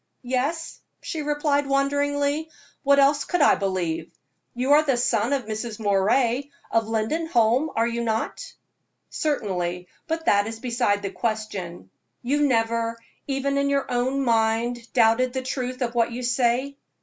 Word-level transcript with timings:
"Yes," 0.23 0.79
she 1.03 1.21
replied, 1.21 1.67
wonderingly, 1.67 2.49
"what 2.81 2.97
else 2.97 3.23
could 3.23 3.39
I 3.41 3.53
believe? 3.53 4.11
You 4.55 4.71
are 4.71 4.81
the 4.81 4.97
son 4.97 5.31
of 5.31 5.45
Mrs. 5.45 5.79
Moray, 5.79 6.49
of 6.71 6.87
Lindenholm, 6.87 7.69
are 7.75 7.85
you 7.85 8.03
not?" 8.03 8.51
"Certainly; 9.11 9.87
but 10.07 10.25
that 10.25 10.47
is 10.47 10.57
beside 10.59 11.03
the 11.03 11.11
question. 11.11 11.91
You 12.23 12.47
never, 12.47 12.97
even 13.27 13.59
in 13.59 13.69
your 13.69 13.91
own 13.91 14.23
mind, 14.25 14.91
doubted 14.93 15.33
the 15.33 15.43
truth 15.43 15.83
of 15.83 15.93
what 15.93 16.11
you 16.11 16.23
say?" 16.23 16.77